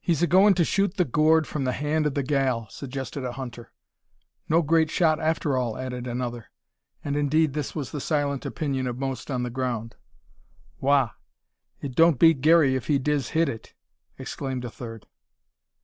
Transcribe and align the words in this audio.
"He's 0.00 0.20
a 0.20 0.26
goin' 0.26 0.54
to 0.54 0.64
shoot 0.64 0.96
the 0.96 1.04
gourd 1.04 1.46
from 1.46 1.62
the 1.62 1.70
hand 1.70 2.06
of 2.06 2.14
the 2.14 2.24
gal," 2.24 2.66
suggested 2.70 3.22
a 3.22 3.34
hunter. 3.34 3.72
"No 4.48 4.62
great 4.62 4.90
shot, 4.90 5.20
after 5.20 5.56
all," 5.56 5.78
added 5.78 6.08
another; 6.08 6.50
and 7.04 7.16
indeed 7.16 7.52
this 7.52 7.72
was 7.72 7.92
the 7.92 8.00
silent 8.00 8.44
opinion 8.44 8.88
of 8.88 8.98
most 8.98 9.30
on 9.30 9.44
the 9.44 9.50
ground. 9.50 9.94
"Wagh! 10.80 11.10
it 11.80 11.94
don't 11.94 12.18
beat 12.18 12.40
Garey 12.40 12.74
if 12.74 12.88
he 12.88 12.98
diz 12.98 13.28
hit 13.28 13.48
it," 13.48 13.74
exclaimed 14.18 14.64
a 14.64 14.70
third. 14.70 15.06